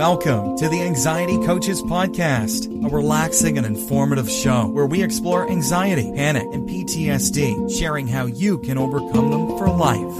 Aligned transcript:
Welcome 0.00 0.56
to 0.56 0.66
the 0.70 0.80
Anxiety 0.80 1.36
Coaches 1.44 1.82
Podcast, 1.82 2.64
a 2.86 2.88
relaxing 2.88 3.58
and 3.58 3.66
informative 3.66 4.30
show 4.30 4.66
where 4.68 4.86
we 4.86 5.02
explore 5.02 5.46
anxiety, 5.46 6.10
panic, 6.14 6.46
and 6.54 6.66
PTSD, 6.66 7.78
sharing 7.78 8.06
how 8.06 8.24
you 8.24 8.60
can 8.60 8.78
overcome 8.78 9.30
them 9.30 9.58
for 9.58 9.68
life. 9.68 10.18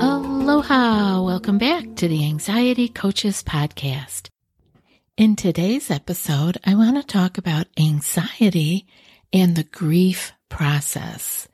Aloha! 0.00 1.22
Welcome 1.22 1.58
back 1.58 1.96
to 1.96 2.08
the 2.08 2.24
Anxiety 2.24 2.88
Coaches 2.88 3.42
Podcast. 3.42 4.30
In 5.18 5.36
today's 5.36 5.90
episode, 5.90 6.56
I 6.64 6.74
want 6.74 6.96
to 6.96 7.02
talk 7.02 7.36
about 7.36 7.66
anxiety 7.78 8.86
and 9.30 9.56
the 9.56 9.64
grief 9.64 10.32
process. 10.48 11.47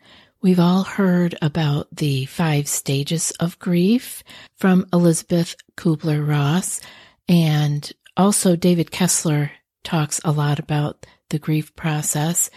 We've 0.45 0.61
all 0.61 0.83
heard 0.83 1.35
about 1.41 1.89
the 1.91 2.27
five 2.27 2.69
stages 2.69 3.31
of 3.41 3.59
grief 3.59 4.23
from 4.59 4.87
Elisabeth 4.93 5.57
Kubler 5.75 6.23
Ross, 6.23 6.83
and 7.27 7.91
also 8.15 8.55
David 8.55 8.91
Kessler 8.91 9.53
talks 9.85 10.21
a 10.23 10.33
lot 10.33 10.59
about 10.59 11.07
the 11.31 11.39
grief 11.39 11.75
process. 11.77 12.51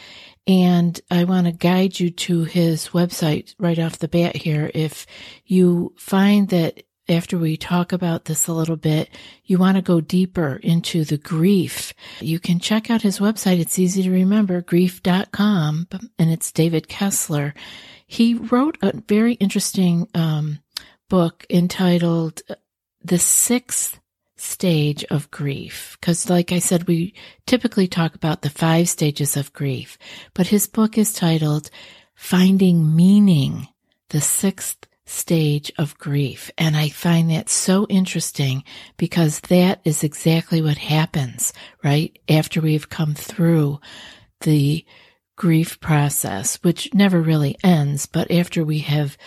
And 0.45 0.99
I 1.09 1.23
want 1.23 1.45
to 1.45 1.53
guide 1.53 1.97
you 1.97 2.09
to 2.09 2.43
his 2.43 2.89
website 2.89 3.55
right 3.57 3.79
off 3.79 3.99
the 3.99 4.09
bat 4.09 4.35
here. 4.35 4.69
If 4.73 5.05
you 5.45 5.93
find 5.97 6.49
that 6.49 6.83
after 7.09 7.37
we 7.37 7.57
talk 7.57 7.91
about 7.91 8.25
this 8.25 8.47
a 8.47 8.53
little 8.53 8.75
bit, 8.75 9.09
you 9.45 9.57
want 9.57 9.77
to 9.77 9.81
go 9.81 10.01
deeper 10.01 10.59
into 10.61 11.05
the 11.05 11.17
grief, 11.17 11.93
you 12.19 12.39
can 12.39 12.59
check 12.59 12.89
out 12.89 13.01
his 13.01 13.19
website. 13.19 13.59
It's 13.59 13.79
easy 13.79 14.03
to 14.03 14.11
remember, 14.11 14.61
grief.com, 14.61 15.87
and 16.19 16.31
it's 16.31 16.51
David 16.51 16.87
Kessler. 16.87 17.53
He 18.05 18.33
wrote 18.33 18.77
a 18.81 18.97
very 19.07 19.33
interesting 19.33 20.07
um, 20.13 20.59
book 21.09 21.45
entitled 21.49 22.41
The 23.03 23.19
Sixth 23.19 23.99
Stage 24.35 25.03
of 25.05 25.31
Grief. 25.31 25.97
Because, 25.99 26.29
like 26.29 26.51
I 26.51 26.59
said, 26.59 26.87
we 26.87 27.13
typically 27.45 27.87
talk 27.87 28.15
about 28.15 28.41
the 28.41 28.49
five 28.49 28.89
stages 28.89 29.35
of 29.35 29.53
grief, 29.53 29.97
but 30.33 30.47
his 30.47 30.67
book 30.67 30.97
is 30.97 31.13
titled 31.13 31.69
Finding 32.15 32.95
Meaning, 32.95 33.67
the 34.09 34.21
Sixth 34.21 34.87
stage 35.07 35.71
of 35.77 35.97
grief. 35.97 36.51
And 36.57 36.75
I 36.75 36.89
find 36.89 37.31
that 37.31 37.49
so 37.49 37.87
interesting 37.87 38.63
because 38.97 39.39
that 39.41 39.81
is 39.83 40.03
exactly 40.03 40.61
what 40.61 40.77
happens, 40.77 41.53
right? 41.83 42.17
After 42.29 42.61
we've 42.61 42.89
come 42.89 43.13
through 43.13 43.79
the 44.41 44.85
grief 45.35 45.79
process, 45.79 46.57
which 46.63 46.93
never 46.93 47.21
really 47.21 47.55
ends, 47.63 48.05
but 48.05 48.29
after 48.31 48.63
we 48.63 48.79
have 48.79 49.17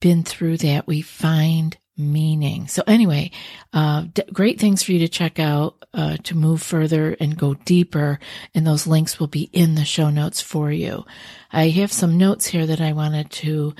been 0.00 0.22
through 0.22 0.58
that, 0.58 0.86
we 0.86 1.00
find 1.00 1.78
meaning. 1.96 2.66
So 2.68 2.82
anyway, 2.86 3.30
uh, 3.72 4.06
d- 4.12 4.24
great 4.32 4.60
things 4.60 4.82
for 4.82 4.92
you 4.92 4.98
to 5.00 5.08
check 5.08 5.38
out, 5.38 5.81
uh, 5.94 6.16
to 6.24 6.36
move 6.36 6.62
further 6.62 7.16
and 7.20 7.36
go 7.38 7.54
deeper. 7.54 8.18
And 8.54 8.66
those 8.66 8.86
links 8.86 9.18
will 9.20 9.26
be 9.26 9.50
in 9.52 9.74
the 9.74 9.84
show 9.84 10.10
notes 10.10 10.40
for 10.40 10.70
you. 10.70 11.04
I 11.52 11.68
have 11.68 11.92
some 11.92 12.16
notes 12.16 12.46
here 12.46 12.66
that 12.66 12.80
I 12.80 12.92
wanted 12.92 13.30
to 13.30 13.74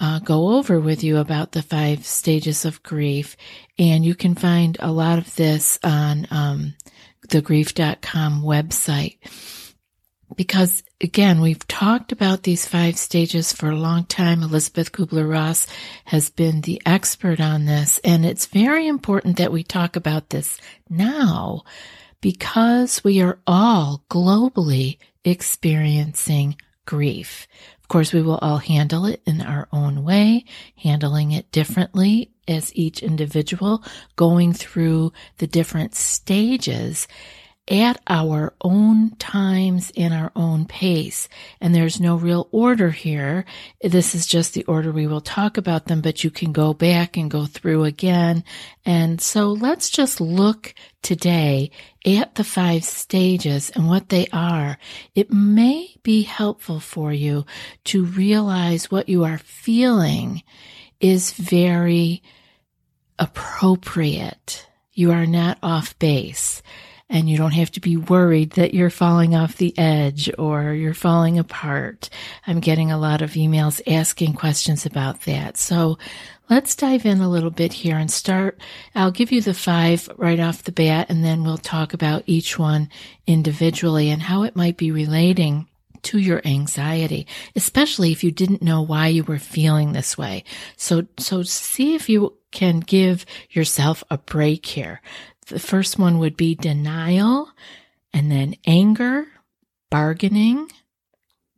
uh, 0.00 0.20
go 0.20 0.56
over 0.56 0.80
with 0.80 1.02
you 1.02 1.18
about 1.18 1.52
the 1.52 1.62
five 1.62 2.06
stages 2.06 2.64
of 2.64 2.82
grief. 2.82 3.36
And 3.78 4.04
you 4.04 4.14
can 4.14 4.34
find 4.34 4.76
a 4.80 4.92
lot 4.92 5.18
of 5.18 5.34
this 5.36 5.78
on 5.82 6.26
um, 6.30 6.74
the 7.28 7.42
grief.com 7.42 8.42
website. 8.42 9.18
Because 10.36 10.82
again, 11.00 11.40
we've 11.40 11.66
talked 11.66 12.12
about 12.12 12.42
these 12.42 12.66
five 12.66 12.96
stages 12.96 13.52
for 13.52 13.70
a 13.70 13.76
long 13.76 14.04
time. 14.04 14.42
Elisabeth 14.42 14.92
Kubler 14.92 15.28
Ross 15.28 15.66
has 16.04 16.30
been 16.30 16.60
the 16.60 16.80
expert 16.84 17.40
on 17.40 17.64
this. 17.64 17.98
And 18.04 18.24
it's 18.24 18.46
very 18.46 18.86
important 18.86 19.38
that 19.38 19.52
we 19.52 19.62
talk 19.62 19.96
about 19.96 20.30
this 20.30 20.58
now 20.88 21.62
because 22.20 23.02
we 23.04 23.20
are 23.20 23.38
all 23.46 24.04
globally 24.10 24.98
experiencing 25.24 26.56
grief. 26.84 27.46
Of 27.82 27.88
course, 27.88 28.12
we 28.12 28.22
will 28.22 28.38
all 28.38 28.58
handle 28.58 29.06
it 29.06 29.22
in 29.26 29.40
our 29.40 29.66
own 29.72 30.04
way, 30.04 30.44
handling 30.76 31.32
it 31.32 31.50
differently 31.52 32.32
as 32.46 32.74
each 32.76 33.02
individual, 33.02 33.82
going 34.16 34.52
through 34.52 35.12
the 35.38 35.46
different 35.46 35.94
stages 35.94 37.08
at 37.68 38.00
our 38.06 38.54
own 38.62 39.10
times 39.16 39.90
in 39.94 40.12
our 40.12 40.32
own 40.34 40.64
pace. 40.64 41.28
And 41.60 41.74
there's 41.74 42.00
no 42.00 42.16
real 42.16 42.48
order 42.50 42.90
here. 42.90 43.44
This 43.82 44.14
is 44.14 44.26
just 44.26 44.54
the 44.54 44.64
order 44.64 44.90
we 44.90 45.06
will 45.06 45.20
talk 45.20 45.58
about 45.58 45.86
them, 45.86 46.00
but 46.00 46.24
you 46.24 46.30
can 46.30 46.52
go 46.52 46.72
back 46.72 47.16
and 47.16 47.30
go 47.30 47.44
through 47.46 47.84
again. 47.84 48.42
And 48.86 49.20
so 49.20 49.52
let's 49.52 49.90
just 49.90 50.20
look 50.20 50.74
today 51.02 51.70
at 52.06 52.36
the 52.36 52.44
five 52.44 52.84
stages 52.84 53.70
and 53.70 53.86
what 53.86 54.08
they 54.08 54.26
are. 54.32 54.78
It 55.14 55.30
may 55.30 55.94
be 56.02 56.22
helpful 56.22 56.80
for 56.80 57.12
you 57.12 57.44
to 57.84 58.04
realize 58.04 58.90
what 58.90 59.08
you 59.08 59.24
are 59.24 59.38
feeling 59.38 60.42
is 61.00 61.32
very 61.32 62.22
appropriate. 63.18 64.66
You 64.94 65.12
are 65.12 65.26
not 65.26 65.58
off 65.62 65.98
base 65.98 66.62
and 67.10 67.28
you 67.28 67.36
don't 67.36 67.52
have 67.52 67.70
to 67.72 67.80
be 67.80 67.96
worried 67.96 68.50
that 68.52 68.74
you're 68.74 68.90
falling 68.90 69.34
off 69.34 69.56
the 69.56 69.76
edge 69.78 70.30
or 70.38 70.72
you're 70.72 70.94
falling 70.94 71.38
apart. 71.38 72.10
I'm 72.46 72.60
getting 72.60 72.90
a 72.90 72.98
lot 72.98 73.22
of 73.22 73.32
emails 73.32 73.80
asking 73.86 74.34
questions 74.34 74.84
about 74.84 75.22
that. 75.22 75.56
So 75.56 75.98
let's 76.50 76.74
dive 76.74 77.06
in 77.06 77.20
a 77.20 77.28
little 77.28 77.50
bit 77.50 77.72
here 77.72 77.96
and 77.96 78.10
start. 78.10 78.60
I'll 78.94 79.10
give 79.10 79.32
you 79.32 79.40
the 79.40 79.54
five 79.54 80.08
right 80.16 80.40
off 80.40 80.64
the 80.64 80.72
bat 80.72 81.06
and 81.08 81.24
then 81.24 81.44
we'll 81.44 81.58
talk 81.58 81.94
about 81.94 82.24
each 82.26 82.58
one 82.58 82.90
individually 83.26 84.10
and 84.10 84.22
how 84.22 84.42
it 84.42 84.56
might 84.56 84.76
be 84.76 84.90
relating 84.90 85.66
to 86.02 86.18
your 86.18 86.40
anxiety, 86.46 87.26
especially 87.56 88.12
if 88.12 88.22
you 88.22 88.30
didn't 88.30 88.62
know 88.62 88.82
why 88.82 89.08
you 89.08 89.24
were 89.24 89.38
feeling 89.38 89.92
this 89.92 90.16
way. 90.16 90.44
So, 90.76 91.06
so 91.18 91.42
see 91.42 91.94
if 91.94 92.08
you 92.08 92.36
can 92.50 92.80
give 92.80 93.26
yourself 93.50 94.04
a 94.10 94.18
break 94.18 94.64
here. 94.64 95.00
The 95.48 95.58
first 95.58 95.98
one 95.98 96.18
would 96.18 96.36
be 96.36 96.54
denial, 96.54 97.50
and 98.12 98.30
then 98.30 98.56
anger, 98.66 99.26
bargaining, 99.90 100.70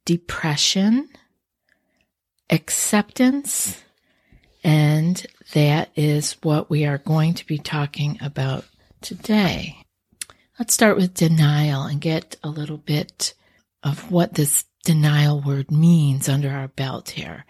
depression, 0.04 1.08
acceptance, 2.48 3.82
and 4.62 5.26
that 5.52 5.90
is 5.96 6.36
what 6.42 6.70
we 6.70 6.84
are 6.84 6.98
going 6.98 7.34
to 7.34 7.46
be 7.46 7.58
talking 7.58 8.18
about 8.20 8.64
today. 9.00 9.76
Let's 10.58 10.74
start 10.74 10.96
with 10.96 11.14
denial 11.14 11.84
and 11.84 12.00
get 12.00 12.36
a 12.44 12.48
little 12.48 12.76
bit 12.76 13.34
of 13.82 14.10
what 14.10 14.34
this 14.34 14.66
denial 14.84 15.40
word 15.40 15.70
means 15.70 16.28
under 16.28 16.50
our 16.50 16.68
belt 16.68 17.10
here. 17.10 17.44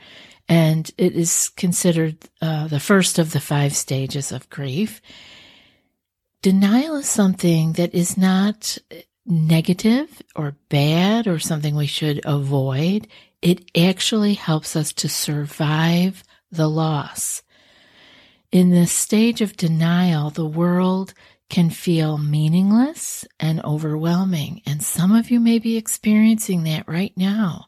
And 0.48 0.90
it 0.96 1.14
is 1.14 1.48
considered 1.50 2.16
uh, 2.40 2.68
the 2.68 2.80
first 2.80 3.18
of 3.18 3.32
the 3.32 3.40
five 3.40 3.74
stages 3.74 4.32
of 4.32 4.48
grief. 4.48 5.00
Denial 6.42 6.96
is 6.96 7.08
something 7.08 7.74
that 7.74 7.94
is 7.94 8.16
not 8.16 8.78
negative 9.26 10.22
or 10.34 10.56
bad 10.70 11.26
or 11.26 11.38
something 11.38 11.74
we 11.74 11.86
should 11.86 12.20
avoid. 12.24 13.06
It 13.42 13.70
actually 13.76 14.34
helps 14.34 14.74
us 14.74 14.92
to 14.94 15.08
survive 15.08 16.24
the 16.50 16.68
loss. 16.68 17.42
In 18.50 18.70
this 18.70 18.90
stage 18.90 19.42
of 19.42 19.56
denial, 19.56 20.30
the 20.30 20.46
world 20.46 21.12
can 21.50 21.68
feel 21.68 22.16
meaningless 22.16 23.26
and 23.38 23.62
overwhelming. 23.62 24.62
And 24.64 24.82
some 24.82 25.12
of 25.12 25.30
you 25.30 25.40
may 25.40 25.58
be 25.58 25.76
experiencing 25.76 26.62
that 26.64 26.88
right 26.88 27.12
now. 27.16 27.66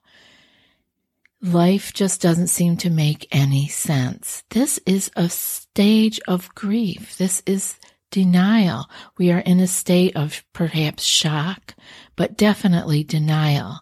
Life 1.42 1.92
just 1.92 2.22
doesn't 2.22 2.46
seem 2.46 2.76
to 2.78 2.90
make 2.90 3.26
any 3.32 3.68
sense. 3.68 4.44
This 4.50 4.80
is 4.86 5.10
a 5.14 5.28
stage 5.28 6.20
of 6.26 6.54
grief. 6.54 7.18
This 7.18 7.42
is 7.44 7.78
denial. 8.12 8.88
We 9.18 9.32
are 9.32 9.40
in 9.40 9.58
a 9.58 9.66
state 9.66 10.14
of 10.14 10.44
perhaps 10.52 11.02
shock, 11.02 11.74
but 12.14 12.36
definitely 12.36 13.02
denial. 13.02 13.80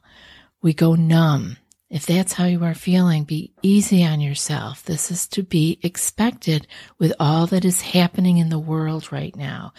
We 0.62 0.72
go 0.72 0.94
numb. 0.94 1.58
If 1.90 2.06
that's 2.06 2.34
how 2.34 2.44
you 2.44 2.64
are 2.64 2.74
feeling, 2.74 3.24
be 3.24 3.52
easy 3.62 4.04
on 4.04 4.20
yourself. 4.20 4.84
This 4.84 5.10
is 5.10 5.26
to 5.28 5.42
be 5.42 5.80
expected 5.82 6.66
with 6.98 7.12
all 7.18 7.46
that 7.48 7.64
is 7.64 7.80
happening 7.80 8.38
in 8.38 8.48
the 8.48 8.60
world 8.60 9.12
right 9.12 9.34
now. 9.34 9.72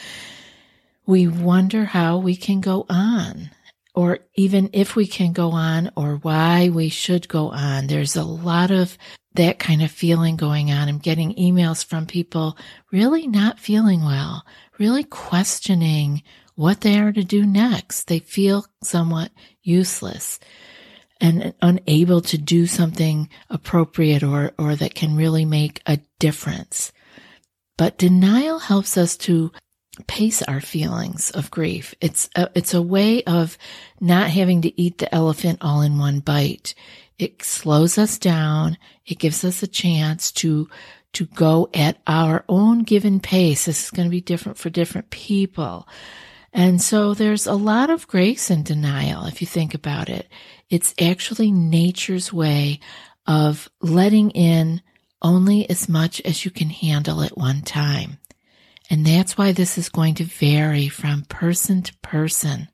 We 1.05 1.27
wonder 1.27 1.85
how 1.85 2.17
we 2.17 2.35
can 2.35 2.59
go 2.59 2.85
on, 2.89 3.49
or 3.95 4.19
even 4.35 4.69
if 4.73 4.95
we 4.95 5.07
can 5.07 5.31
go 5.31 5.51
on, 5.51 5.91
or 5.95 6.17
why 6.17 6.69
we 6.69 6.89
should 6.89 7.29
go 7.29 7.49
on. 7.49 7.87
There's 7.87 8.17
a 8.17 8.23
lot 8.23 8.71
of 8.71 8.97
that 9.35 9.59
kind 9.59 9.81
of 9.81 9.91
feeling 9.91 10.35
going 10.35 10.71
on. 10.71 10.87
I'm 10.87 10.97
getting 10.97 11.35
emails 11.35 11.85
from 11.85 12.05
people 12.05 12.57
really 12.91 13.27
not 13.27 13.59
feeling 13.59 14.03
well, 14.03 14.45
really 14.77 15.03
questioning 15.03 16.23
what 16.55 16.81
they 16.81 16.99
are 16.99 17.11
to 17.11 17.23
do 17.23 17.45
next. 17.45 18.07
They 18.07 18.19
feel 18.19 18.65
somewhat 18.83 19.31
useless 19.63 20.39
and 21.21 21.53
unable 21.61 22.21
to 22.21 22.37
do 22.37 22.65
something 22.65 23.29
appropriate 23.49 24.23
or, 24.23 24.51
or 24.57 24.75
that 24.75 24.95
can 24.95 25.15
really 25.15 25.45
make 25.45 25.81
a 25.85 25.99
difference. 26.19 26.91
But 27.77 27.97
denial 27.97 28.59
helps 28.59 28.97
us 28.97 29.15
to 29.17 29.51
pace 30.07 30.41
our 30.43 30.61
feelings 30.61 31.31
of 31.31 31.51
grief. 31.51 31.93
It's 32.01 32.29
a, 32.35 32.49
it's 32.55 32.73
a 32.73 32.81
way 32.81 33.23
of 33.23 33.57
not 33.99 34.29
having 34.29 34.61
to 34.63 34.81
eat 34.81 34.97
the 34.97 35.13
elephant 35.13 35.59
all 35.61 35.81
in 35.81 35.97
one 35.97 36.19
bite. 36.19 36.73
It 37.17 37.43
slows 37.43 37.97
us 37.97 38.17
down. 38.17 38.77
It 39.05 39.19
gives 39.19 39.43
us 39.43 39.61
a 39.63 39.67
chance 39.67 40.31
to 40.33 40.69
to 41.13 41.25
go 41.25 41.69
at 41.73 41.97
our 42.07 42.45
own 42.47 42.83
given 42.83 43.19
pace. 43.19 43.65
This 43.65 43.83
is 43.83 43.91
going 43.91 44.07
to 44.07 44.11
be 44.11 44.21
different 44.21 44.57
for 44.57 44.69
different 44.69 45.09
people. 45.09 45.87
And 46.53 46.81
so 46.81 47.13
there's 47.13 47.47
a 47.47 47.53
lot 47.53 47.89
of 47.89 48.07
grace 48.07 48.49
in 48.49 48.63
denial 48.63 49.25
if 49.25 49.41
you 49.41 49.47
think 49.47 49.73
about 49.73 50.09
it. 50.09 50.29
It's 50.69 50.93
actually 50.99 51.51
nature's 51.51 52.31
way 52.31 52.79
of 53.27 53.69
letting 53.81 54.31
in 54.31 54.81
only 55.21 55.69
as 55.69 55.87
much 55.87 56.19
as 56.21 56.43
you 56.43 56.51
can 56.51 56.69
handle 56.69 57.21
at 57.21 57.37
one 57.37 57.61
time. 57.61 58.17
And 58.89 59.05
that's 59.05 59.37
why 59.37 59.51
this 59.53 59.77
is 59.77 59.89
going 59.89 60.15
to 60.15 60.25
vary 60.25 60.89
from 60.89 61.23
person 61.23 61.81
to 61.83 61.95
person. 61.99 62.67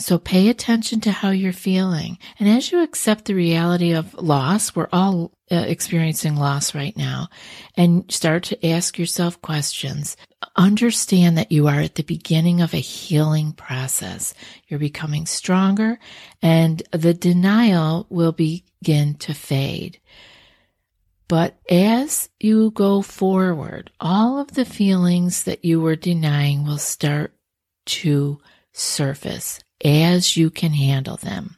So 0.00 0.16
pay 0.16 0.48
attention 0.48 1.00
to 1.00 1.10
how 1.10 1.30
you're 1.30 1.52
feeling. 1.52 2.18
And 2.38 2.48
as 2.48 2.70
you 2.70 2.82
accept 2.82 3.24
the 3.24 3.34
reality 3.34 3.92
of 3.92 4.14
loss, 4.14 4.74
we're 4.76 4.88
all 4.92 5.32
uh, 5.50 5.56
experiencing 5.56 6.36
loss 6.36 6.72
right 6.72 6.96
now, 6.96 7.28
and 7.76 8.10
start 8.10 8.44
to 8.44 8.66
ask 8.66 8.96
yourself 8.96 9.42
questions. 9.42 10.16
Understand 10.54 11.36
that 11.36 11.50
you 11.50 11.66
are 11.66 11.80
at 11.80 11.96
the 11.96 12.04
beginning 12.04 12.60
of 12.60 12.74
a 12.74 12.78
healing 12.78 13.52
process. 13.52 14.34
You're 14.68 14.78
becoming 14.78 15.26
stronger, 15.26 15.98
and 16.40 16.80
the 16.92 17.14
denial 17.14 18.06
will 18.08 18.32
begin 18.32 19.14
to 19.14 19.34
fade. 19.34 19.98
But 21.26 21.58
as 21.68 22.28
you 22.38 22.70
go 22.70 23.02
forward, 23.02 23.90
all 23.98 24.38
of 24.38 24.52
the 24.52 24.64
feelings 24.64 25.42
that 25.42 25.64
you 25.64 25.80
were 25.80 25.96
denying 25.96 26.64
will 26.64 26.78
start 26.78 27.34
to 27.86 28.40
surface 28.72 29.60
as 29.84 30.36
you 30.36 30.50
can 30.50 30.72
handle 30.72 31.16
them. 31.16 31.56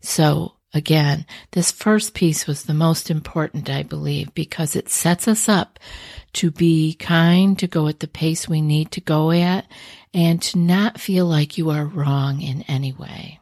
So 0.00 0.54
Again, 0.74 1.24
this 1.52 1.70
first 1.70 2.14
piece 2.14 2.48
was 2.48 2.64
the 2.64 2.74
most 2.74 3.08
important, 3.08 3.70
I 3.70 3.84
believe, 3.84 4.34
because 4.34 4.74
it 4.74 4.88
sets 4.88 5.28
us 5.28 5.48
up 5.48 5.78
to 6.32 6.50
be 6.50 6.94
kind, 6.94 7.56
to 7.60 7.68
go 7.68 7.86
at 7.86 8.00
the 8.00 8.08
pace 8.08 8.48
we 8.48 8.60
need 8.60 8.90
to 8.90 9.00
go 9.00 9.30
at, 9.30 9.66
and 10.12 10.42
to 10.42 10.58
not 10.58 11.00
feel 11.00 11.26
like 11.26 11.56
you 11.56 11.70
are 11.70 11.86
wrong 11.86 12.42
in 12.42 12.62
any 12.62 12.92
way. 12.92 13.38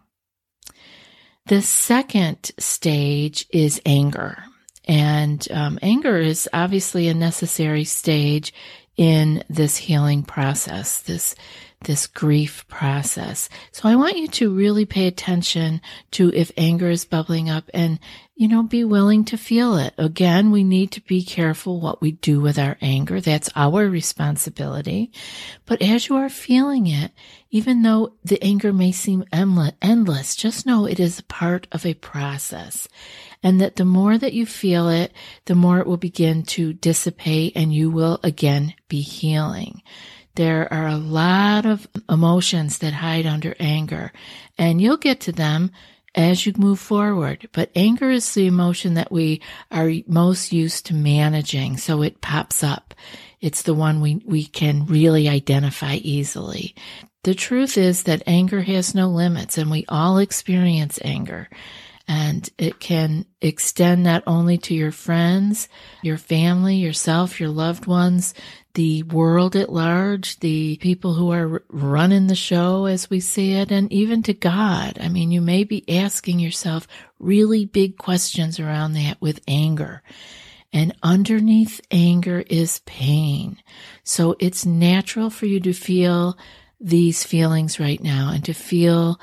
The 1.47 1.63
second 1.63 2.53
stage 2.59 3.47
is 3.51 3.81
anger. 3.87 4.45
And 4.85 5.47
um, 5.51 5.79
anger 5.81 6.19
is 6.19 6.51
obviously 6.53 7.09
a 7.09 7.15
necessary 7.15 7.85
stage 7.85 8.53
in 8.99 9.43
this 9.49 9.79
healing 9.79 10.23
process, 10.23 11.01
this 11.01 11.35
this 11.85 12.07
grief 12.07 12.67
process. 12.69 13.49
So 13.71 13.89
I 13.89 13.97
want 13.97 14.17
you 14.17 14.29
to 14.29 14.55
really 14.55 14.87
pay 14.87 15.07
attention 15.07 15.81
to 16.13 16.33
if 16.35 16.51
anger 16.57 16.91
is 16.91 17.05
bubbling 17.05 17.51
up 17.51 17.71
and, 17.75 17.99
you 18.35 18.49
know, 18.49 18.63
be 18.63 18.85
willing 18.85 19.25
to 19.27 19.37
feel 19.37 19.77
it. 19.77 19.95
Again, 19.99 20.51
we 20.51 20.65
need 20.65 20.93
to 20.93 21.01
be 21.01 21.23
careful 21.23 21.81
what 21.81 22.01
we 22.01 22.13
do 22.13 22.41
with 22.41 22.59
our 22.59 22.77
anger. 22.81 23.21
That's 23.21 23.51
our 23.55 23.89
responsibility. 23.89 25.13
But 25.67 25.83
as 25.83 26.09
you 26.09 26.17
are 26.17 26.29
feeling 26.29 26.87
it, 26.87 27.13
even 27.51 27.83
though 27.83 28.15
the 28.25 28.43
anger 28.43 28.73
may 28.73 28.93
seem 28.93 29.25
endless, 29.33 30.35
just 30.35 30.65
know 30.65 30.87
it 30.87 30.99
is 30.99 31.19
a 31.19 31.25
part 31.25 31.67
of 31.71 31.85
a 31.85 31.95
process. 31.95 32.89
And 33.43 33.61
that 33.61 33.77
the 33.77 33.85
more 33.85 34.17
that 34.17 34.33
you 34.33 34.47
feel 34.47 34.89
it, 34.89 35.13
the 35.45 35.55
more 35.55 35.81
it 35.81 35.87
will 35.87 35.97
begin 35.97 36.45
to 36.45 36.73
dissipate 36.73 37.53
and 37.57 37.75
you 37.75 37.91
will 37.91 38.21
again 38.23 38.75
be 38.89 39.01
healing. 39.01 39.83
There 40.35 40.73
are 40.73 40.87
a 40.87 40.97
lot 40.97 41.67
of 41.67 41.87
emotions 42.09 42.79
that 42.79 42.95
hide 42.95 43.27
under 43.27 43.55
anger, 43.61 44.13
and 44.57 44.81
you'll 44.81 44.97
get 44.97 45.21
to 45.21 45.33
them 45.33 45.71
as 46.15 46.47
you 46.47 46.53
move 46.57 46.79
forward. 46.79 47.49
But 47.53 47.71
anger 47.75 48.11
is 48.11 48.33
the 48.33 48.47
emotion 48.47 48.95
that 48.95 49.13
we 49.13 49.41
are 49.71 49.91
most 50.07 50.53
used 50.53 50.87
to 50.87 50.95
managing, 50.95 51.77
so 51.77 52.03
it 52.03 52.21
pops 52.21 52.63
up. 52.63 52.95
It's 53.41 53.63
the 53.63 53.75
one 53.75 54.01
we, 54.01 54.23
we 54.25 54.45
can 54.45 54.87
really 54.87 55.29
identify 55.29 55.97
easily. 55.97 56.75
The 57.25 57.35
truth 57.35 57.79
is 57.79 58.05
that 58.05 58.23
anger 58.27 58.63
has 58.63 58.95
no 58.95 59.09
limits, 59.09 59.59
and 59.59 59.71
we 59.71 59.85
all 59.89 60.19
experience 60.19 60.99
anger. 61.05 61.49
And 62.15 62.47
it 62.59 62.79
can 62.79 63.25
extend 63.41 64.03
not 64.03 64.23
only 64.27 64.59
to 64.59 64.75
your 64.75 64.93
friends, 64.93 65.67
your 66.03 66.19
family, 66.19 66.77
yourself, 66.77 67.41
your 67.41 67.49
loved 67.49 67.87
ones, 67.87 68.35
the 68.75 69.03
world 69.05 69.57
at 69.57 69.73
large, 69.73 70.39
the 70.41 70.77
people 70.77 71.15
who 71.15 71.33
are 71.33 71.65
running 71.71 72.27
the 72.27 72.35
show 72.35 72.85
as 72.85 73.09
we 73.09 73.21
see 73.21 73.55
it, 73.55 73.73
and 73.73 73.91
even 73.91 74.23
to 74.25 74.35
God. 74.35 74.99
I 75.01 75.09
mean, 75.09 75.31
you 75.31 75.41
may 75.41 75.65
be 75.65 75.89
asking 75.89 76.39
yourself 76.39 76.87
really 77.19 77.65
big 77.65 77.97
questions 77.97 78.61
around 78.61 78.93
that 78.93 79.19
with 79.23 79.41
anger. 79.49 80.03
And 80.71 80.95
underneath 81.03 81.81
anger 81.91 82.45
is 82.47 82.81
pain. 82.81 83.57
So 84.05 84.37
it's 84.39 84.67
natural 84.67 85.31
for 85.31 85.47
you 85.47 85.61
to 85.61 85.73
feel 85.73 86.37
these 86.79 87.25
feelings 87.25 87.81
right 87.81 88.03
now 88.03 88.33
and 88.35 88.45
to 88.45 88.53
feel 88.53 89.19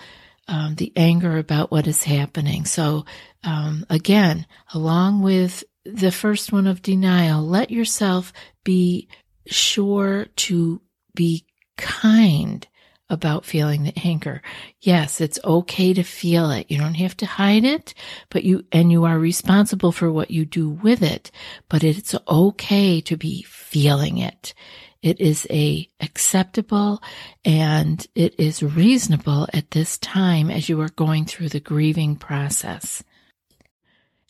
um, 0.50 0.74
the 0.75 0.91
anger 0.96 1.38
about 1.38 1.70
what 1.70 1.86
is 1.86 2.03
happening. 2.03 2.65
So, 2.65 3.06
um, 3.44 3.86
again, 3.89 4.48
along 4.74 5.22
with 5.22 5.63
the 5.86 6.12
first 6.12 6.51
one 6.51 6.65
of 6.65 6.82
denial, 6.82 7.46
let 7.46 7.70
yourself 7.70 8.34
be 8.63 9.08
sure 9.46 10.25
to 10.25 10.82
be 11.13 11.46
kind 11.77 12.68
about 13.12 13.46
feeling 13.46 13.84
the 13.84 13.94
anger. 14.03 14.41
Yes, 14.82 15.22
it's 15.22 15.39
okay 15.44 15.94
to 15.94 16.03
feel 16.03 16.50
it. 16.50 16.65
You 16.70 16.79
don't 16.79 16.96
have 16.96 17.15
to 17.18 17.25
hide 17.27 17.63
it, 17.63 17.94
but 18.29 18.44
you, 18.44 18.65
and 18.72 18.91
you 18.91 19.06
are 19.06 19.20
responsible 19.20 19.91
for 19.91 20.12
what 20.12 20.32
you 20.32 20.46
do 20.46 20.70
with 20.70 21.03
it, 21.03 21.29
but 21.70 21.84
it's 21.84 22.15
okay 22.27 23.01
to 23.01 23.18
be 23.18 23.44
feeling 23.44 24.18
it. 24.18 24.56
It 25.01 25.22
is 25.22 25.48
a 25.50 25.88
acceptable 26.01 27.01
and 27.46 28.06
it 28.15 28.38
is 28.38 28.62
reasonable 28.62 29.48
at 29.53 29.72
this 29.72 29.98
time 29.98 30.51
as 30.51 30.68
you 30.68 30.79
are 30.82 30.89
going 30.89 31.25
through 31.25 31.50
the 31.50 31.62
grieving 31.62 32.15
process. 32.18 33.03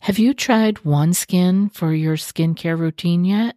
Have 0.02 0.18
you 0.18 0.32
tried 0.32 0.76
OneSkin 0.76 1.74
for 1.74 1.92
your 1.92 2.16
skincare 2.16 2.78
routine 2.78 3.24
yet? 3.24 3.56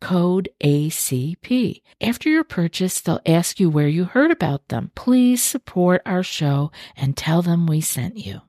code 0.00 0.48
ACP. 0.62 1.82
After 2.00 2.28
your 2.28 2.44
purchase, 2.44 3.00
they'll 3.00 3.20
ask 3.26 3.60
you 3.60 3.70
where 3.70 3.88
you 3.88 4.04
heard 4.04 4.30
about 4.30 4.68
them. 4.68 4.90
Please 4.94 5.42
support 5.42 6.02
our 6.06 6.22
show 6.22 6.70
and 6.96 7.16
tell 7.16 7.42
them 7.42 7.66
we 7.66 7.80
sent 7.80 8.16
you. 8.16 8.42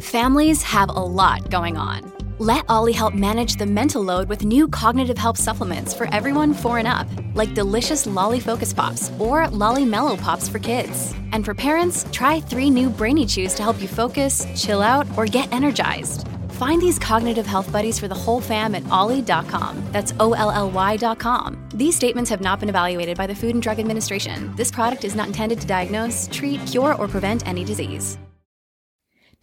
Families 0.00 0.62
have 0.62 0.90
a 0.90 0.92
lot 0.92 1.50
going 1.50 1.76
on. 1.76 2.12
Let 2.40 2.64
OLLY 2.68 2.92
help 2.92 3.14
manage 3.14 3.56
the 3.56 3.66
mental 3.66 4.00
load 4.00 4.28
with 4.28 4.44
new 4.44 4.68
cognitive 4.68 5.18
help 5.18 5.36
supplements 5.36 5.92
for 5.92 6.12
everyone 6.14 6.54
four 6.54 6.78
and 6.78 6.86
up, 6.86 7.08
like 7.34 7.52
delicious 7.52 8.06
Lolly 8.06 8.38
Focus 8.38 8.72
Pops 8.72 9.10
or 9.18 9.48
Lolly 9.48 9.84
Mellow 9.84 10.16
Pops 10.16 10.48
for 10.48 10.60
kids. 10.60 11.14
And 11.32 11.44
for 11.44 11.52
parents, 11.52 12.06
try 12.12 12.38
three 12.38 12.70
new 12.70 12.90
Brainy 12.90 13.26
Chews 13.26 13.54
to 13.54 13.64
help 13.64 13.82
you 13.82 13.88
focus, 13.88 14.46
chill 14.54 14.82
out, 14.82 15.04
or 15.16 15.26
get 15.26 15.52
energized. 15.52 16.28
Find 16.58 16.82
these 16.82 16.98
cognitive 16.98 17.46
health 17.46 17.70
buddies 17.70 18.00
for 18.00 18.08
the 18.08 18.16
whole 18.16 18.40
fam 18.40 18.74
at 18.74 18.82
olly.com. 18.90 19.80
That's 19.92 20.12
O 20.18 20.32
L 20.32 20.50
L 20.50 20.68
Y.com. 20.72 21.68
These 21.72 21.94
statements 21.94 22.30
have 22.30 22.40
not 22.40 22.58
been 22.58 22.68
evaluated 22.68 23.16
by 23.16 23.28
the 23.28 23.34
Food 23.34 23.54
and 23.54 23.62
Drug 23.62 23.78
Administration. 23.78 24.52
This 24.56 24.72
product 24.72 25.04
is 25.04 25.14
not 25.14 25.28
intended 25.28 25.60
to 25.60 25.68
diagnose, 25.68 26.28
treat, 26.32 26.66
cure, 26.66 26.96
or 26.96 27.06
prevent 27.06 27.46
any 27.46 27.62
disease. 27.64 28.18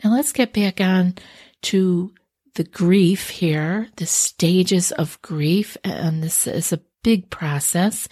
Now 0.03 0.11
let's 0.11 0.33
get 0.33 0.51
back 0.51 0.81
on 0.81 1.15
to 1.61 2.13
the 2.55 2.65
grief 2.65 3.29
here, 3.29 3.87
the 3.95 4.05
stages 4.05 4.91
of 4.91 5.21
grief. 5.21 5.77
And 5.85 6.21
this 6.21 6.47
is 6.47 6.73
a 6.73 6.81
big 7.01 7.29
process. 7.29 8.09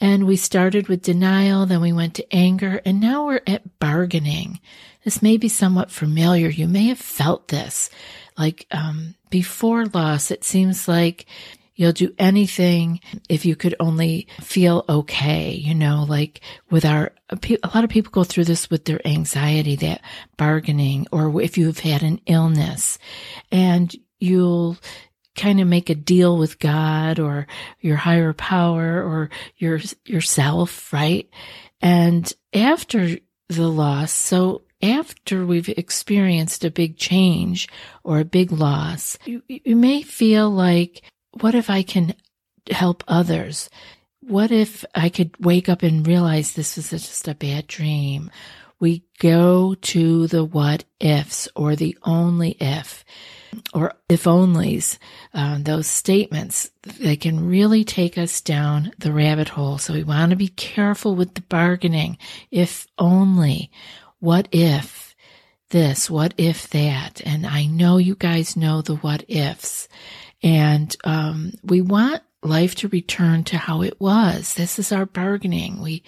And 0.00 0.26
we 0.26 0.36
started 0.36 0.88
with 0.88 1.02
denial, 1.02 1.66
then 1.66 1.82
we 1.82 1.92
went 1.92 2.14
to 2.14 2.34
anger, 2.34 2.80
and 2.86 3.02
now 3.02 3.26
we're 3.26 3.42
at 3.46 3.78
bargaining. 3.80 4.60
This 5.04 5.20
may 5.20 5.36
be 5.36 5.48
somewhat 5.50 5.90
familiar. 5.90 6.48
You 6.48 6.66
may 6.66 6.84
have 6.84 6.98
felt 6.98 7.48
this 7.48 7.90
like 8.40 8.66
um, 8.70 9.14
before 9.28 9.84
loss, 9.84 10.30
it 10.30 10.44
seems 10.44 10.88
like 10.88 11.26
you'll 11.74 11.92
do 11.92 12.14
anything 12.18 13.00
if 13.28 13.44
you 13.44 13.54
could 13.54 13.74
only 13.78 14.26
feel 14.40 14.84
okay, 14.88 15.52
you 15.52 15.74
know, 15.74 16.06
like 16.08 16.40
with 16.70 16.86
our, 16.86 17.12
a 17.30 17.70
lot 17.74 17.84
of 17.84 17.90
people 17.90 18.10
go 18.10 18.24
through 18.24 18.44
this 18.44 18.70
with 18.70 18.86
their 18.86 19.06
anxiety, 19.06 19.76
that 19.76 20.00
bargaining, 20.38 21.06
or 21.12 21.40
if 21.42 21.58
you've 21.58 21.80
had 21.80 22.02
an 22.02 22.18
illness 22.26 22.98
and 23.52 23.94
you'll 24.18 24.76
kind 25.36 25.60
of 25.60 25.68
make 25.68 25.90
a 25.90 25.94
deal 25.94 26.38
with 26.38 26.58
God 26.58 27.18
or 27.18 27.46
your 27.80 27.96
higher 27.96 28.32
power 28.32 29.02
or 29.02 29.30
your, 29.58 29.80
yourself, 30.06 30.92
right? 30.94 31.28
And 31.80 32.32
after 32.54 33.18
the 33.48 33.68
loss, 33.68 34.12
so 34.12 34.62
after 34.82 35.44
we've 35.44 35.68
experienced 35.68 36.64
a 36.64 36.70
big 36.70 36.96
change 36.96 37.68
or 38.02 38.20
a 38.20 38.24
big 38.24 38.52
loss, 38.52 39.18
you, 39.24 39.42
you 39.48 39.76
may 39.76 40.02
feel 40.02 40.50
like, 40.50 41.02
what 41.40 41.54
if 41.54 41.70
I 41.70 41.82
can 41.82 42.14
help 42.70 43.04
others? 43.06 43.70
What 44.20 44.50
if 44.50 44.84
I 44.94 45.08
could 45.08 45.34
wake 45.40 45.68
up 45.68 45.82
and 45.82 46.06
realize 46.06 46.52
this 46.52 46.76
was 46.76 46.90
just 46.90 47.28
a 47.28 47.34
bad 47.34 47.66
dream? 47.66 48.30
We 48.78 49.04
go 49.18 49.74
to 49.74 50.26
the 50.26 50.44
what 50.44 50.84
ifs 51.00 51.48
or 51.54 51.76
the 51.76 51.98
only 52.02 52.56
if 52.60 53.04
or 53.74 53.92
if 54.08 54.24
onlys, 54.24 54.98
uh, 55.34 55.58
those 55.60 55.86
statements, 55.86 56.70
they 56.82 57.16
can 57.16 57.48
really 57.48 57.84
take 57.84 58.16
us 58.16 58.40
down 58.40 58.92
the 58.98 59.12
rabbit 59.12 59.48
hole. 59.50 59.78
So 59.78 59.92
we 59.92 60.04
want 60.04 60.30
to 60.30 60.36
be 60.36 60.48
careful 60.48 61.14
with 61.14 61.34
the 61.34 61.42
bargaining. 61.42 62.18
If 62.50 62.86
only, 62.98 63.70
what 64.20 64.48
if 64.52 65.16
this, 65.70 66.10
what 66.10 66.34
if 66.36 66.68
that? 66.70 67.20
And 67.24 67.46
I 67.46 67.66
know 67.66 67.96
you 67.96 68.14
guys 68.14 68.56
know 68.56 68.82
the 68.82 68.96
what 68.96 69.24
ifs. 69.28 69.88
And 70.42 70.94
um, 71.04 71.52
we 71.62 71.80
want 71.80 72.22
life 72.42 72.74
to 72.74 72.88
return 72.88 73.44
to 73.44 73.58
how 73.58 73.82
it 73.82 74.00
was. 74.00 74.54
This 74.54 74.78
is 74.78 74.92
our 74.92 75.06
bargaining. 75.06 75.80
We, 75.80 76.02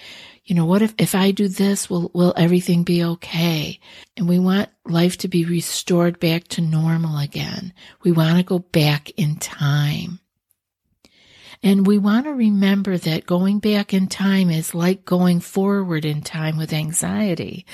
you 0.45 0.55
know, 0.55 0.65
what 0.65 0.83
if, 0.83 0.95
if 0.99 1.15
I 1.15 1.31
do 1.31 1.47
this, 1.47 1.91
will, 1.91 2.11
will 2.15 2.35
everything 2.37 2.85
be 2.85 3.05
okay? 3.05 3.79
And 4.17 4.29
we 4.29 4.39
want 4.39 4.71
life 4.87 5.19
to 5.19 5.29
be 5.29 5.45
restored 5.45 6.19
back 6.19 6.49
to 6.49 6.61
normal 6.61 7.19
again. 7.19 7.73
We 8.03 8.13
want 8.13 8.39
to 8.39 8.43
go 8.43 8.59
back 8.59 9.11
in 9.11 9.37
time. 9.37 10.21
And 11.63 11.87
we 11.87 11.97
want 11.99 12.27
to 12.27 12.33
remember 12.35 12.99
that 12.99 13.27
going 13.27 13.61
back 13.61 13.95
in 13.95 14.09
time 14.09 14.51
is 14.51 14.75
like 14.75 15.05
going 15.05 15.41
forward 15.41 16.05
in 16.05 16.21
time 16.21 16.59
with 16.59 16.73
anxiety. 16.73 17.65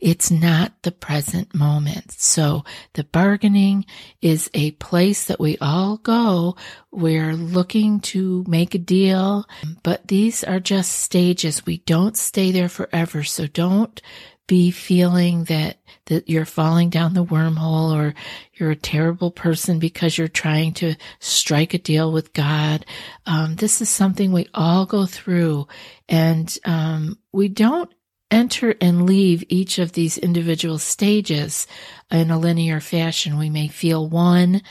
It's 0.00 0.30
not 0.30 0.74
the 0.82 0.92
present 0.92 1.54
moment. 1.54 2.12
So 2.12 2.64
the 2.92 3.04
bargaining 3.04 3.86
is 4.20 4.50
a 4.52 4.72
place 4.72 5.24
that 5.24 5.40
we 5.40 5.56
all 5.58 5.96
go. 5.96 6.56
We're 6.90 7.34
looking 7.34 8.00
to 8.00 8.44
make 8.46 8.74
a 8.74 8.78
deal, 8.78 9.46
but 9.82 10.08
these 10.08 10.44
are 10.44 10.60
just 10.60 10.92
stages. 10.92 11.64
We 11.64 11.78
don't 11.78 12.16
stay 12.16 12.52
there 12.52 12.68
forever. 12.68 13.24
So 13.24 13.46
don't 13.46 14.00
be 14.48 14.72
feeling 14.72 15.44
that 15.44 15.78
that 16.06 16.28
you're 16.28 16.44
falling 16.44 16.88
down 16.88 17.14
the 17.14 17.24
wormhole 17.24 17.94
or 17.94 18.14
you're 18.54 18.70
a 18.70 18.76
terrible 18.76 19.30
person 19.30 19.78
because 19.78 20.16
you're 20.16 20.26
trying 20.26 20.72
to 20.72 20.94
strike 21.20 21.74
a 21.74 21.78
deal 21.78 22.10
with 22.10 22.32
God. 22.32 22.84
Um, 23.26 23.56
this 23.56 23.80
is 23.82 23.90
something 23.90 24.32
we 24.32 24.48
all 24.54 24.86
go 24.86 25.06
through, 25.06 25.68
and 26.08 26.58
um, 26.64 27.18
we 27.30 27.48
don't 27.48 27.92
enter 28.30 28.74
and 28.80 29.06
leave 29.06 29.44
each 29.48 29.78
of 29.78 29.92
these 29.92 30.18
individual 30.18 30.78
stages 30.78 31.66
in 32.10 32.30
a 32.30 32.38
linear 32.38 32.80
fashion. 32.80 33.38
We 33.38 33.50
may 33.50 33.68
feel 33.68 34.08
one 34.08 34.62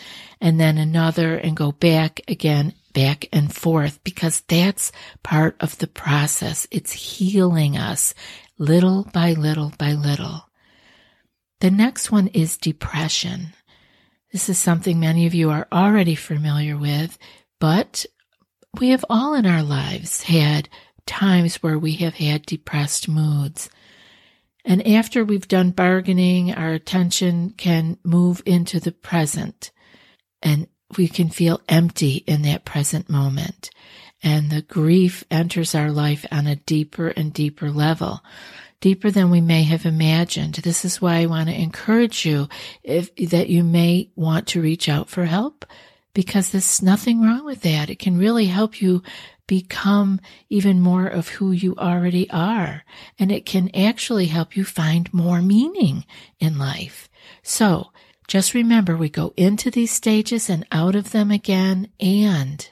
and 0.42 0.60
then 0.60 0.78
another 0.78 1.38
and 1.38 1.56
go 1.56 1.72
back 1.72 2.22
again 2.28 2.74
back 2.94 3.30
and 3.32 3.54
forth 3.54 4.04
because 4.04 4.42
that's 4.48 4.92
part 5.22 5.56
of 5.60 5.78
the 5.78 5.86
process. 5.86 6.66
It's 6.72 6.92
healing 6.92 7.78
us 7.78 8.16
little 8.58 9.08
by 9.14 9.34
little 9.34 9.74
by 9.78 9.94
little. 9.94 10.50
The 11.60 11.72
next 11.72 12.12
one 12.12 12.28
is 12.28 12.58
depression. 12.58 13.54
This 14.32 14.50
is 14.50 14.58
something 14.58 15.00
many 15.00 15.26
of 15.26 15.34
you 15.34 15.50
are 15.50 15.68
already 15.72 16.16
familiar 16.16 16.78
with, 16.78 17.18
but 17.60 18.06
we 18.80 18.90
have 18.90 19.06
all 19.10 19.34
in 19.34 19.46
our 19.46 19.64
lives 19.64 20.24
had 20.24 20.70
times 21.06 21.58
where 21.58 21.80
we 21.80 21.94
have 21.94 22.16
had 22.16 22.46
depressed 22.46 23.08
moods. 23.08 23.70
And 24.66 24.86
after 24.86 25.24
we've 25.24 25.48
done 25.48 25.72
bargaining, 25.72 26.54
our 26.54 26.74
attention 26.74 27.52
can 27.52 27.98
move 28.04 28.44
into 28.46 28.80
the 28.80 28.92
present 28.92 29.72
and 30.42 30.68
we 30.98 31.08
can 31.08 31.30
feel 31.30 31.62
empty 31.68 32.18
in 32.28 32.44
that 32.44 32.66
present 32.66 33.10
moment 33.10 33.70
and 34.24 34.50
the 34.50 34.62
grief 34.64 35.24
enters 35.30 35.76
our 35.76 35.92
life 35.92 36.26
on 36.32 36.48
a 36.48 36.56
deeper 36.56 37.08
and 37.10 37.34
deeper 37.34 37.70
level. 37.72 38.22
deeper 38.80 39.10
than 39.10 39.32
we 39.32 39.42
may 39.42 39.64
have 39.64 39.86
imagined. 39.86 40.56
This 40.56 40.86
is 40.86 41.02
why 41.02 41.18
I 41.18 41.26
want 41.26 41.50
to 41.50 41.62
encourage 41.62 42.26
you 42.26 42.48
if, 42.84 43.14
that 43.16 43.50
you 43.50 43.64
may 43.64 44.12
want 44.16 44.48
to 44.50 44.62
reach 44.62 44.88
out 44.88 45.10
for 45.10 45.26
help 45.26 45.66
because 46.14 46.50
there's 46.52 46.82
nothing 46.82 47.22
wrong 47.22 47.46
with 47.46 47.62
that. 47.62 47.90
It 47.90 48.00
can 48.00 48.18
really 48.18 48.46
help 48.46 48.82
you 48.82 49.02
become 49.48 50.20
even 50.50 50.82
more 50.82 51.08
of 51.08 51.30
who 51.30 51.52
you 51.52 51.76
already 51.78 52.30
are. 52.30 52.84
And 53.18 53.32
it 53.32 53.46
can 53.46 53.74
actually 53.76 54.26
help 54.26 54.56
you 54.56 54.66
find 54.66 55.14
more 55.14 55.42
meaning 55.42 56.06
in 56.40 56.58
life. 56.58 57.10
So 57.44 57.92
just 58.28 58.54
remember 58.54 58.98
we 58.98 59.10
go 59.10 59.34
into 59.38 59.72
these 59.72 59.92
stages 59.92 60.50
and 60.50 60.68
out 60.72 60.96
of 60.96 61.12
them 61.12 61.32
again 61.32 61.90
and 62.00 62.70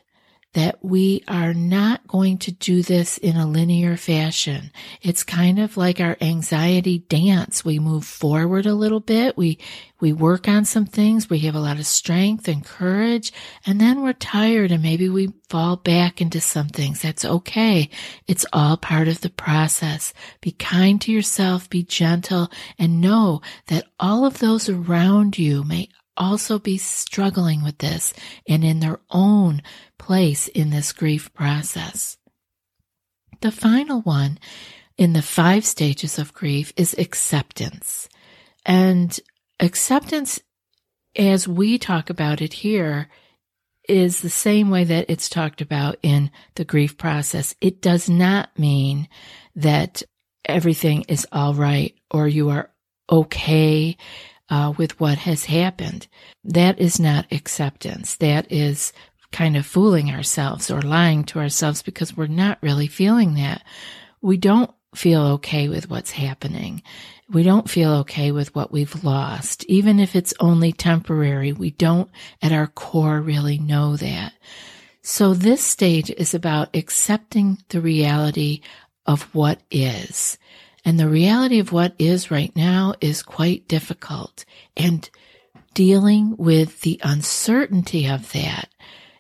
that 0.56 0.78
we 0.82 1.22
are 1.28 1.54
not 1.54 2.08
going 2.08 2.38
to 2.38 2.50
do 2.50 2.82
this 2.82 3.18
in 3.18 3.36
a 3.36 3.46
linear 3.46 3.98
fashion. 3.98 4.72
It's 5.02 5.22
kind 5.22 5.60
of 5.60 5.76
like 5.76 6.00
our 6.00 6.16
anxiety 6.22 7.00
dance. 7.00 7.66
We 7.66 7.78
move 7.78 8.06
forward 8.06 8.66
a 8.66 8.74
little 8.74 9.02
bit. 9.02 9.36
We, 9.36 9.60
we 10.00 10.14
work 10.14 10.48
on 10.48 10.64
some 10.64 10.86
things. 10.86 11.30
We 11.30 11.40
have 11.40 11.56
a 11.56 11.60
lot 11.60 11.78
of 11.78 11.86
strength 11.86 12.48
and 12.48 12.64
courage 12.64 13.34
and 13.66 13.82
then 13.82 14.02
we're 14.02 14.14
tired 14.14 14.72
and 14.72 14.82
maybe 14.82 15.10
we 15.10 15.34
fall 15.50 15.76
back 15.76 16.22
into 16.22 16.40
some 16.40 16.70
things. 16.70 17.02
That's 17.02 17.26
okay. 17.26 17.90
It's 18.26 18.46
all 18.54 18.78
part 18.78 19.10
of 19.10 19.20
the 19.20 19.30
process. 19.30 20.14
Be 20.40 20.54
kind 20.54 21.02
to 21.02 21.12
yourself, 21.12 21.70
be 21.70 21.84
gentle 21.84 22.50
and 22.80 23.02
know 23.02 23.42
that 23.68 23.88
all 24.00 24.24
of 24.24 24.40
those 24.40 24.70
around 24.70 25.38
you 25.38 25.66
may 25.66 25.90
also 26.18 26.60
be 26.60 26.78
struggling 26.78 27.64
with 27.64 27.78
this 27.80 28.14
and 28.48 28.64
in 28.64 28.80
their 28.80 29.00
own 29.10 29.62
place 29.98 30.48
in 30.48 30.70
this 30.70 30.94
grief 30.94 31.34
process. 31.34 32.18
The 33.42 33.52
final 33.52 34.02
one 34.02 34.40
in 34.98 35.14
the 35.14 35.22
five 35.22 35.66
stages 35.66 36.18
of 36.18 36.34
grief 36.34 36.74
is 36.78 36.96
acceptance. 36.98 38.08
And 38.66 39.20
acceptance, 39.60 40.40
as 41.16 41.48
we 41.48 41.78
talk 41.78 42.10
about 42.10 42.42
it 42.42 42.54
here, 42.54 43.10
is 43.88 44.22
the 44.22 44.30
same 44.30 44.70
way 44.70 44.84
that 44.84 45.06
it's 45.10 45.30
talked 45.30 45.62
about 45.62 45.98
in 46.02 46.32
the 46.56 46.66
grief 46.66 46.98
process. 46.98 47.54
It 47.62 47.82
does 47.82 48.10
not 48.10 48.58
mean 48.58 49.08
that 49.56 50.02
everything 50.44 51.04
is 51.08 51.28
all 51.32 51.54
right 51.54 51.96
or 52.10 52.28
you 52.28 52.50
are 52.50 52.72
okay 53.10 53.98
uh, 54.50 54.74
with 54.78 55.00
what 55.00 55.18
has 55.20 55.46
happened. 55.46 56.08
That 56.44 56.80
is 56.80 57.00
not 57.00 57.26
acceptance. 57.32 58.16
That 58.18 58.52
is 58.52 58.94
kind 59.32 59.58
of 59.58 59.66
fooling 59.66 60.12
ourselves 60.12 60.72
or 60.72 60.82
lying 60.82 61.24
to 61.26 61.40
ourselves 61.40 61.82
because 61.82 62.16
we're 62.16 62.28
not 62.28 62.58
really 62.62 62.88
feeling 62.88 63.36
that. 63.36 63.64
We 64.22 64.38
don't 64.38 64.72
feel 64.96 65.22
okay 65.24 65.68
with 65.68 65.90
what's 65.90 66.12
happening. 66.12 66.82
We 67.30 67.44
don't 67.44 67.70
feel 67.70 67.92
okay 67.96 68.32
with 68.32 68.54
what 68.56 68.72
we've 68.72 69.04
lost. 69.04 69.66
Even 69.66 70.00
if 70.00 70.16
it's 70.16 70.34
only 70.40 70.72
temporary, 70.72 71.52
we 71.52 71.72
don't 71.72 72.10
at 72.42 72.52
our 72.52 72.68
core 72.68 73.20
really 73.20 73.58
know 73.58 73.98
that. 73.98 74.34
So 75.02 75.34
this 75.34 75.64
stage 75.64 76.10
is 76.12 76.34
about 76.34 76.76
accepting 76.76 77.58
the 77.70 77.82
reality 77.82 78.62
of 79.06 79.24
what 79.36 79.60
is. 79.70 80.38
And 80.86 81.00
the 81.00 81.10
reality 81.10 81.58
of 81.60 81.72
what 81.72 81.96
is 81.98 82.30
right 82.30 82.56
now 82.56 82.94
is 83.02 83.24
quite 83.24 83.68
difficult. 83.68 84.46
And 84.78 85.10
dealing 85.74 86.36
with 86.38 86.82
the 86.82 87.02
uncertainty 87.04 88.08
of 88.08 88.32
that, 88.32 88.70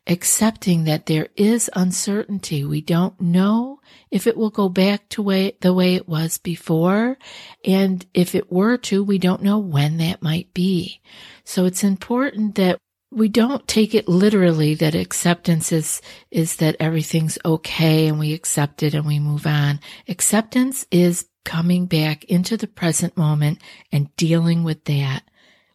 accepting 0.07 0.83
that 0.83 1.07
there 1.07 1.27
is 1.35 1.69
uncertainty. 1.75 2.63
We 2.63 2.81
don't 2.81 3.19
know 3.19 3.81
if 4.11 4.27
it 4.27 4.37
will 4.37 4.51
go 4.51 4.69
back 4.69 5.09
to 5.09 5.23
way, 5.23 5.57
the 5.61 5.73
way 5.73 5.95
it 5.95 6.07
was 6.07 6.37
before. 6.37 7.17
And 7.65 8.05
if 8.13 8.35
it 8.35 8.51
were 8.51 8.77
to, 8.77 9.03
we 9.03 9.17
don't 9.17 9.41
know 9.41 9.57
when 9.57 9.97
that 9.97 10.21
might 10.21 10.53
be. 10.53 11.01
So 11.43 11.65
it's 11.65 11.83
important 11.83 12.55
that 12.55 12.77
we 13.11 13.27
don't 13.27 13.67
take 13.67 13.95
it 13.95 14.07
literally 14.07 14.75
that 14.75 14.93
acceptance 14.93 15.71
is, 15.71 16.01
is 16.31 16.57
that 16.57 16.75
everything's 16.79 17.37
okay 17.43 18.07
and 18.07 18.19
we 18.19 18.33
accept 18.33 18.83
it 18.83 18.93
and 18.93 19.05
we 19.05 19.19
move 19.19 19.47
on. 19.47 19.79
Acceptance 20.07 20.85
is 20.91 21.25
coming 21.45 21.85
back 21.85 22.25
into 22.25 22.57
the 22.57 22.67
present 22.67 23.15
moment 23.15 23.61
and 23.91 24.13
dealing 24.17 24.65
with 24.65 24.83
that, 24.85 25.23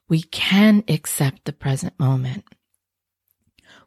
we 0.09 0.23
can 0.23 0.85
accept 0.89 1.47
the 1.47 1.53
present 1.53 1.99
moment. 1.99 2.45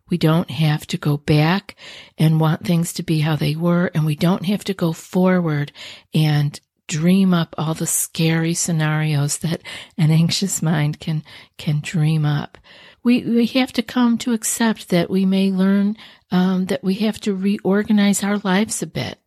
We 0.10 0.18
don't 0.18 0.50
have 0.50 0.88
to 0.88 0.98
go 0.98 1.18
back 1.18 1.75
and 2.18 2.40
want 2.40 2.66
things 2.66 2.94
to 2.94 3.04
be 3.04 3.20
how 3.20 3.36
they 3.36 3.56
were, 3.56 3.92
and 3.94 4.06
we 4.06 4.16
don't 4.16 4.46
have 4.46 4.63
to 4.66 4.74
go 4.74 4.94
forward 4.94 5.72
and 6.13 6.60
dream 6.88 7.34
up 7.34 7.56
all 7.58 7.74
the 7.74 7.88
scary 7.88 8.54
scenarios 8.54 9.38
that 9.40 9.62
an 9.98 10.12
anxious 10.12 10.62
mind 10.62 11.00
can 11.00 11.24
can 11.58 11.80
dream 11.82 12.26
up. 12.26 12.58
We 13.04 13.24
we 13.24 13.46
have 13.48 13.72
to 13.74 13.82
come 13.82 14.17
to 14.19 14.34
accept 14.34 14.89
that 14.89 15.10
we 15.10 15.26
may 15.26 15.52
learn 15.52 15.98
um, 16.32 16.65
that 16.65 16.84
we 16.84 16.96
have 16.96 17.19
to 17.22 17.34
reorganize 17.34 18.24
our 18.24 18.38
lives 18.39 18.82
a 18.82 18.88
bit 18.88 19.19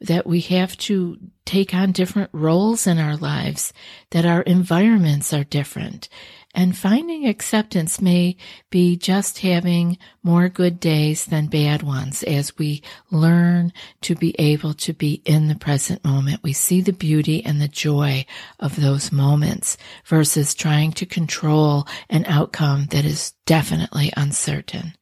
that 0.00 0.26
we 0.26 0.40
have 0.40 0.76
to 0.76 1.18
take 1.44 1.74
on 1.74 1.92
different 1.92 2.30
roles 2.32 2.86
in 2.86 2.98
our 2.98 3.16
lives, 3.16 3.72
that 4.10 4.26
our 4.26 4.42
environments 4.42 5.32
are 5.32 5.44
different. 5.44 6.08
And 6.54 6.76
finding 6.76 7.26
acceptance 7.26 8.00
may 8.00 8.36
be 8.70 8.96
just 8.96 9.40
having 9.40 9.98
more 10.22 10.48
good 10.48 10.80
days 10.80 11.26
than 11.26 11.46
bad 11.46 11.82
ones 11.82 12.22
as 12.22 12.56
we 12.56 12.82
learn 13.10 13.72
to 14.02 14.14
be 14.14 14.34
able 14.38 14.74
to 14.74 14.92
be 14.92 15.22
in 15.24 15.48
the 15.48 15.54
present 15.54 16.04
moment. 16.04 16.42
We 16.42 16.52
see 16.52 16.80
the 16.80 16.92
beauty 16.92 17.44
and 17.44 17.60
the 17.60 17.68
joy 17.68 18.24
of 18.58 18.76
those 18.76 19.12
moments 19.12 19.76
versus 20.06 20.54
trying 20.54 20.92
to 20.92 21.06
control 21.06 21.86
an 22.08 22.24
outcome 22.26 22.86
that 22.86 23.04
is 23.04 23.34
definitely 23.46 24.12
uncertain 24.16 24.94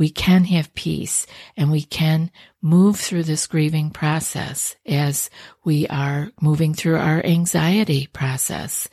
we 0.00 0.08
can 0.08 0.44
have 0.44 0.72
peace 0.72 1.26
and 1.58 1.70
we 1.70 1.82
can 1.82 2.30
move 2.62 2.98
through 2.98 3.22
this 3.22 3.46
grieving 3.46 3.90
process 3.90 4.74
as 4.86 5.28
we 5.62 5.86
are 5.88 6.32
moving 6.40 6.72
through 6.72 6.96
our 6.96 7.22
anxiety 7.22 8.06
process. 8.06 8.88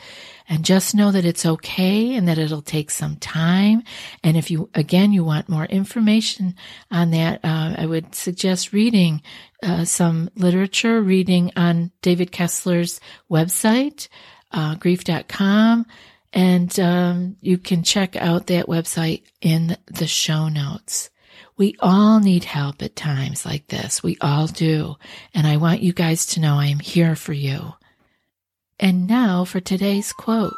And 0.49 0.65
just 0.65 0.93
know 0.93 1.13
that 1.13 1.23
it's 1.23 1.45
okay 1.45 2.13
and 2.13 2.27
that 2.27 2.37
it'll 2.37 2.61
take 2.61 2.91
some 2.91 3.15
time. 3.15 3.83
And 4.21 4.35
if 4.35 4.51
you, 4.51 4.69
again, 4.73 5.13
you 5.13 5.23
want 5.23 5.47
more 5.47 5.63
information 5.63 6.55
on 6.91 7.11
that, 7.11 7.39
uh, 7.41 7.75
I 7.77 7.85
would 7.85 8.13
suggest 8.13 8.73
reading 8.73 9.21
uh, 9.63 9.85
some 9.85 10.29
literature, 10.35 11.01
reading 11.01 11.53
on 11.55 11.91
David 12.01 12.33
Kessler's 12.33 12.99
website, 13.31 14.09
uh, 14.51 14.75
grief.com 14.75 15.85
and 16.33 16.77
um, 16.79 17.37
you 17.41 17.57
can 17.57 17.83
check 17.83 18.15
out 18.15 18.47
that 18.47 18.67
website 18.67 19.23
in 19.41 19.77
the 19.87 20.07
show 20.07 20.49
notes. 20.49 21.09
We 21.57 21.75
all 21.79 22.19
need 22.19 22.43
help 22.43 22.81
at 22.83 22.95
times 22.95 23.45
like 23.45 23.67
this. 23.67 24.03
We 24.03 24.17
all 24.21 24.47
do. 24.47 24.95
And 25.33 25.47
I 25.47 25.57
want 25.57 25.81
you 25.81 25.93
guys 25.93 26.25
to 26.27 26.39
know 26.39 26.55
I 26.55 26.67
am 26.67 26.79
here 26.79 27.15
for 27.15 27.33
you. 27.33 27.73
And 28.79 29.07
now 29.07 29.43
for 29.43 29.59
today's 29.59 30.13
quote. 30.13 30.53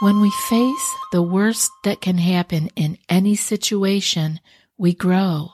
When 0.00 0.20
we 0.20 0.30
face 0.48 0.94
the 1.12 1.22
worst 1.22 1.70
that 1.84 2.00
can 2.00 2.18
happen 2.18 2.70
in 2.74 2.98
any 3.08 3.36
situation, 3.36 4.40
we 4.76 4.94
grow. 4.94 5.50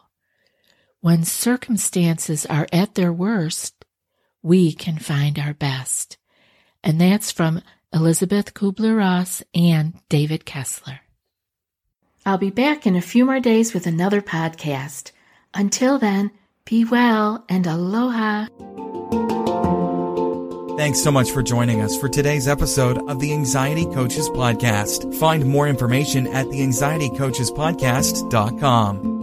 When 1.01 1.25
circumstances 1.25 2.47
are 2.47 2.67
at 2.73 2.95
their 2.95 3.13
worst, 3.13 3.78
we 4.43 4.73
can 4.73 4.99
find 4.99 5.39
our 5.39 5.55
best. 5.55 6.19
And 6.83 7.01
that's 7.01 7.31
from 7.33 7.63
Elisabeth 7.93 8.55
Kubler 8.55 8.97
Ross 8.97 9.43
and 9.55 9.95
David 10.09 10.45
Kessler. 10.45 11.01
I'll 12.25 12.39
be 12.39 12.51
back 12.51 12.87
in 12.87 12.97
a 12.97 13.01
few 13.01 13.25
more 13.25 13.41
days 13.41 13.73
with 13.73 13.87
another 13.87 14.21
podcast. 14.21 15.13
Until 15.55 15.99
then, 15.99 16.31
be 16.65 16.85
well 16.85 17.45
and 17.49 17.67
aloha. 17.67 18.47
Thanks 20.77 21.03
so 21.03 21.11
much 21.11 21.31
for 21.33 21.43
joining 21.43 21.81
us 21.81 21.99
for 21.99 22.09
today's 22.09 22.47
episode 22.47 22.99
of 23.11 23.19
the 23.19 23.33
Anxiety 23.33 23.85
Coaches 23.87 24.29
Podcast. 24.29 25.13
Find 25.19 25.45
more 25.45 25.67
information 25.67 26.29
at 26.29 26.49
the 26.51 26.61
anxietycoachespodcast.com. 26.61 29.18